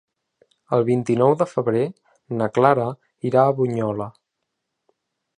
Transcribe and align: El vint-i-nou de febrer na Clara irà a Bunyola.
El 0.77 0.85
vint-i-nou 0.85 1.33
de 1.41 1.47
febrer 1.49 1.83
na 2.39 2.47
Clara 2.55 2.85
irà 3.31 3.43
a 3.45 3.53
Bunyola. 3.61 4.09